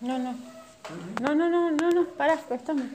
[0.00, 0.34] No, no.
[1.20, 2.82] No, no, no, no, no, pará, préstame.